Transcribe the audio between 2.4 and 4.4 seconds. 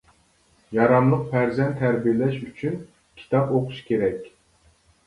ئۈچۈن كىتاب ئوقۇش كېرەك.